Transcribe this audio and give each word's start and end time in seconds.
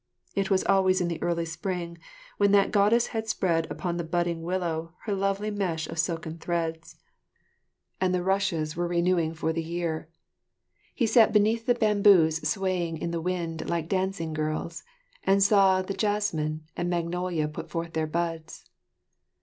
It 0.33 0.49
was 0.49 0.63
always 0.63 0.99
in 0.99 1.09
the 1.09 1.21
early 1.21 1.45
spring 1.45 1.99
when 2.39 2.51
"that 2.53 2.71
Goddess 2.71 3.09
had 3.13 3.27
spread 3.29 3.69
upon 3.69 3.97
the 3.97 4.03
budding 4.03 4.41
willow 4.41 4.95
her 5.05 5.13
lovely 5.13 5.51
mesh 5.51 5.85
of 5.85 5.99
silken 5.99 6.39
threads, 6.39 6.95
and 8.01 8.11
the 8.11 8.23
rushes 8.23 8.75
were 8.75 8.87
renewing 8.87 9.35
for 9.35 9.53
the 9.53 9.61
year." 9.61 10.09
He 10.95 11.05
sat 11.05 11.31
beneath 11.31 11.67
the 11.67 11.75
bamboos 11.75 12.41
swaying 12.49 12.97
in 12.97 13.11
the 13.11 13.21
wind 13.21 13.69
like 13.69 13.87
dancing 13.89 14.33
girls, 14.33 14.81
and 15.23 15.43
saw 15.43 15.83
the 15.83 15.93
jessamine 15.93 16.63
and 16.75 16.89
magnolia 16.89 17.47
put 17.47 17.69
forth 17.69 17.93
their 17.93 18.07
buds. 18.07 18.65